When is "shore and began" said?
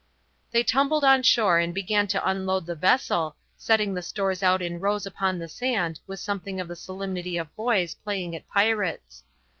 1.21-2.07